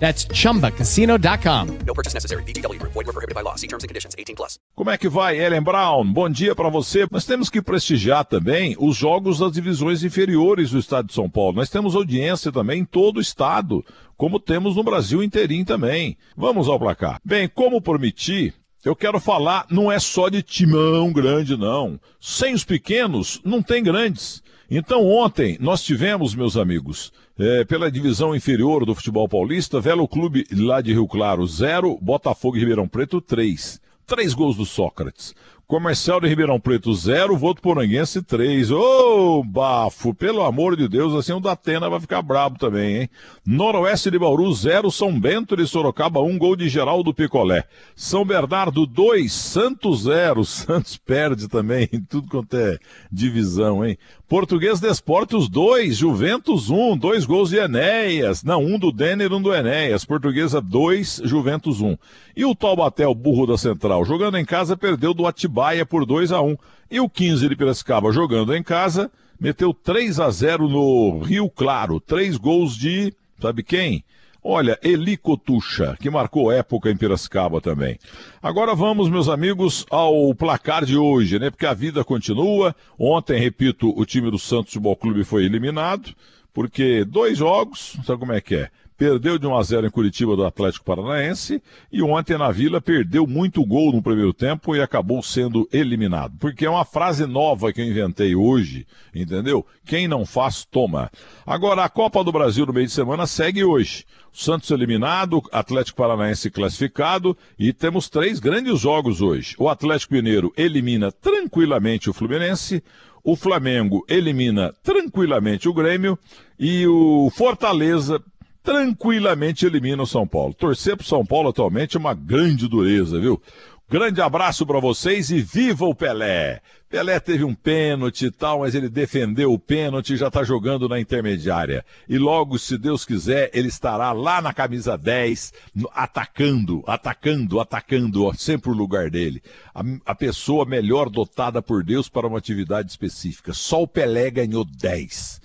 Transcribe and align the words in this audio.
That's 0.00 0.26
chumbacasino.com. 0.32 1.66
No 1.86 1.94
purchase 1.94 2.14
necessary. 2.14 2.42
VGW 2.44 2.78
Group. 2.78 2.92
Void 2.94 3.06
were 3.06 3.12
prohibited 3.12 3.34
by 3.34 3.42
law. 3.42 3.54
See 3.56 3.68
terms 3.68 3.84
and 3.84 3.88
conditions. 3.88 4.14
18 4.18 4.34
plus. 4.34 4.58
Como 4.74 4.90
é 4.90 4.96
que 4.96 5.08
vai, 5.08 5.38
Ellen 5.38 5.62
Brown? 5.62 6.10
Bom 6.10 6.30
dia 6.30 6.54
para 6.54 6.70
você. 6.70 7.06
Nós 7.10 7.26
temos 7.26 7.50
que 7.50 7.60
prestigiar 7.60 8.24
também 8.24 8.74
os 8.78 8.96
jogos 8.96 9.38
das 9.38 9.52
divisões 9.52 10.02
inferiores 10.02 10.70
do 10.70 10.78
estado 10.78 11.06
de 11.08 11.12
São 11.12 11.28
Paulo. 11.28 11.56
Nós 11.56 11.68
temos 11.68 11.94
audiência 11.94 12.50
também 12.50 12.80
em 12.80 12.84
todo 12.84 13.18
o 13.18 13.20
estado, 13.20 13.84
como 14.16 14.40
temos 14.40 14.74
no 14.74 14.82
Brasil 14.82 15.22
inteirinho 15.22 15.66
também. 15.66 16.16
Vamos 16.34 16.66
ao 16.66 16.78
placar. 16.78 17.20
Bem, 17.22 17.46
como 17.46 17.82
prometi, 17.82 18.54
eu 18.82 18.96
quero 18.96 19.20
falar, 19.20 19.66
não 19.68 19.92
é 19.92 19.98
só 19.98 20.30
de 20.30 20.42
timão 20.42 21.12
grande, 21.12 21.54
não. 21.54 22.00
Sem 22.18 22.54
os 22.54 22.64
pequenos, 22.64 23.38
não 23.44 23.62
tem 23.62 23.82
grandes. 23.82 24.42
Então, 24.70 25.04
ontem, 25.04 25.58
nós 25.60 25.82
tivemos, 25.82 26.32
meus 26.32 26.56
amigos, 26.56 27.12
é, 27.36 27.64
pela 27.64 27.90
divisão 27.90 28.36
inferior 28.36 28.86
do 28.86 28.94
futebol 28.94 29.28
paulista, 29.28 29.80
Velo 29.80 30.06
Clube 30.06 30.46
lá 30.52 30.80
de 30.80 30.92
Rio 30.92 31.08
Claro, 31.08 31.44
0, 31.44 31.98
Botafogo 32.00 32.56
e 32.56 32.60
Ribeirão 32.60 32.86
Preto, 32.86 33.20
3. 33.20 33.80
Três 34.06 34.32
gols 34.32 34.56
do 34.56 34.64
Sócrates. 34.64 35.34
Comercial 35.70 36.20
de 36.20 36.26
Ribeirão 36.26 36.58
Preto 36.58 36.92
0, 36.92 37.36
Voto 37.36 37.62
Poranguense 37.62 38.20
3. 38.20 38.72
Ô, 38.72 39.38
oh, 39.38 39.44
bafo, 39.44 40.12
pelo 40.12 40.42
amor 40.42 40.76
de 40.76 40.88
Deus, 40.88 41.14
assim 41.14 41.32
o 41.32 41.38
Datena 41.38 41.88
vai 41.88 42.00
ficar 42.00 42.22
brabo 42.22 42.58
também, 42.58 43.02
hein? 43.02 43.10
Noroeste 43.46 44.10
de 44.10 44.18
Bauru 44.18 44.52
0, 44.52 44.90
São 44.90 45.16
Bento 45.16 45.56
de 45.56 45.64
Sorocaba 45.68 46.18
1, 46.18 46.28
um, 46.28 46.36
gol 46.36 46.56
de 46.56 46.68
Geraldo 46.68 47.14
Picolé. 47.14 47.62
São 47.94 48.24
Bernardo 48.24 48.84
2, 48.84 49.32
Santos 49.32 50.02
0. 50.02 50.42
Santos 50.44 50.96
perde 50.96 51.46
também 51.46 51.86
tudo 52.08 52.26
quanto 52.28 52.56
é 52.56 52.76
divisão, 53.08 53.86
hein? 53.86 53.96
Português 54.26 54.78
Desportos 54.80 55.48
2, 55.48 55.96
Juventus 55.96 56.68
1, 56.70 56.92
um, 56.92 56.96
dois 56.96 57.24
gols 57.24 57.50
de 57.50 57.58
Enéas. 57.58 58.44
Não, 58.44 58.60
um 58.60 58.78
do 58.78 58.92
Denner, 58.92 59.32
um 59.32 59.42
do 59.42 59.52
Enéas. 59.52 60.04
Portuguesa 60.04 60.60
2, 60.60 61.22
Juventus 61.24 61.80
1. 61.80 61.86
Um. 61.86 61.98
E 62.36 62.44
o 62.44 62.54
Taubaté, 62.54 63.06
o 63.06 63.14
burro 63.14 63.44
da 63.44 63.58
Central, 63.58 64.04
jogando 64.04 64.38
em 64.38 64.44
casa, 64.44 64.76
perdeu 64.76 65.12
do 65.12 65.26
Atibaia 65.26 65.59
por 65.88 66.06
2 66.06 66.32
a 66.32 66.40
1 66.40 66.56
E 66.90 67.00
o 67.00 67.08
15 67.08 67.48
de 67.48 67.56
Piracicaba, 67.56 68.12
jogando 68.12 68.54
em 68.54 68.62
casa, 68.62 69.10
meteu 69.38 69.72
3 69.72 70.20
a 70.20 70.30
0 70.30 70.68
no 70.68 71.20
Rio 71.20 71.48
Claro. 71.48 72.00
Três 72.00 72.36
gols 72.36 72.76
de, 72.76 73.12
sabe 73.40 73.62
quem? 73.62 74.04
Olha, 74.42 74.78
Eli 74.82 75.18
Cotucha, 75.18 75.96
que 76.00 76.08
marcou 76.08 76.50
época 76.50 76.90
em 76.90 76.96
Piracicaba 76.96 77.60
também. 77.60 77.98
Agora 78.42 78.74
vamos, 78.74 79.10
meus 79.10 79.28
amigos, 79.28 79.84
ao 79.90 80.34
placar 80.34 80.86
de 80.86 80.96
hoje, 80.96 81.38
né? 81.38 81.50
Porque 81.50 81.66
a 81.66 81.74
vida 81.74 82.02
continua. 82.02 82.74
Ontem, 82.98 83.38
repito, 83.38 83.92
o 83.94 84.06
time 84.06 84.30
do 84.30 84.38
Santos 84.38 84.72
Futebol 84.72 84.96
Clube 84.96 85.24
foi 85.24 85.44
eliminado, 85.44 86.14
porque 86.54 87.04
dois 87.04 87.36
jogos, 87.36 87.98
sabe 88.06 88.20
como 88.20 88.32
é 88.32 88.40
que 88.40 88.54
é? 88.54 88.70
Perdeu 89.00 89.38
de 89.38 89.46
1 89.46 89.56
a 89.56 89.62
0 89.62 89.86
em 89.86 89.90
Curitiba 89.90 90.36
do 90.36 90.44
Atlético 90.44 90.84
Paranaense 90.84 91.62
e 91.90 92.02
ontem 92.02 92.36
na 92.36 92.50
Vila 92.50 92.82
perdeu 92.82 93.26
muito 93.26 93.64
gol 93.64 93.94
no 93.94 94.02
primeiro 94.02 94.34
tempo 94.34 94.76
e 94.76 94.82
acabou 94.82 95.22
sendo 95.22 95.66
eliminado. 95.72 96.34
Porque 96.38 96.66
é 96.66 96.70
uma 96.70 96.84
frase 96.84 97.24
nova 97.24 97.72
que 97.72 97.80
eu 97.80 97.86
inventei 97.86 98.34
hoje, 98.34 98.86
entendeu? 99.14 99.64
Quem 99.86 100.06
não 100.06 100.26
faz, 100.26 100.66
toma. 100.66 101.10
Agora, 101.46 101.82
a 101.82 101.88
Copa 101.88 102.22
do 102.22 102.30
Brasil 102.30 102.66
no 102.66 102.74
meio 102.74 102.86
de 102.86 102.92
semana 102.92 103.26
segue 103.26 103.64
hoje. 103.64 104.04
Santos 104.30 104.70
eliminado, 104.70 105.40
Atlético 105.50 105.96
Paranaense 105.96 106.50
classificado 106.50 107.34
e 107.58 107.72
temos 107.72 108.10
três 108.10 108.38
grandes 108.38 108.80
jogos 108.80 109.22
hoje. 109.22 109.56
O 109.58 109.70
Atlético 109.70 110.12
Mineiro 110.12 110.52
elimina 110.58 111.10
tranquilamente 111.10 112.10
o 112.10 112.12
Fluminense, 112.12 112.84
o 113.24 113.34
Flamengo 113.34 114.04
elimina 114.06 114.74
tranquilamente 114.82 115.70
o 115.70 115.72
Grêmio 115.72 116.18
e 116.58 116.86
o 116.86 117.30
Fortaleza 117.34 118.22
tranquilamente 118.62 119.66
elimina 119.66 120.02
o 120.02 120.06
São 120.06 120.26
Paulo. 120.26 120.54
Torcer 120.54 120.96
pro 120.96 121.06
São 121.06 121.24
Paulo 121.24 121.48
atualmente 121.50 121.96
é 121.96 122.00
uma 122.00 122.14
grande 122.14 122.68
dureza, 122.68 123.20
viu? 123.20 123.40
Grande 123.88 124.22
abraço 124.22 124.64
para 124.64 124.78
vocês 124.78 125.30
e 125.30 125.40
viva 125.40 125.84
o 125.84 125.94
Pelé! 125.94 126.60
Pelé 126.88 127.20
teve 127.20 127.44
um 127.44 127.54
pênalti 127.54 128.26
e 128.26 128.30
tal, 128.32 128.60
mas 128.60 128.74
ele 128.74 128.88
defendeu 128.88 129.52
o 129.52 129.58
pênalti 129.58 130.14
e 130.14 130.16
já 130.16 130.26
está 130.26 130.42
jogando 130.42 130.88
na 130.88 130.98
intermediária. 130.98 131.84
E 132.08 132.18
logo, 132.18 132.58
se 132.58 132.76
Deus 132.76 133.04
quiser, 133.04 133.48
ele 133.54 133.68
estará 133.68 134.10
lá 134.10 134.42
na 134.42 134.52
camisa 134.52 134.98
10, 134.98 135.52
atacando, 135.94 136.82
atacando, 136.88 137.60
atacando, 137.60 138.24
ó, 138.24 138.32
sempre 138.32 138.70
o 138.70 138.74
lugar 138.74 139.08
dele. 139.08 139.40
A, 139.72 139.82
a 140.04 140.14
pessoa 140.16 140.64
melhor 140.64 141.08
dotada 141.08 141.62
por 141.62 141.84
Deus 141.84 142.08
para 142.08 142.26
uma 142.26 142.38
atividade 142.38 142.90
específica. 142.90 143.52
Só 143.52 143.82
o 143.82 143.88
Pelé 143.88 144.28
ganhou 144.28 144.64
10. 144.64 145.40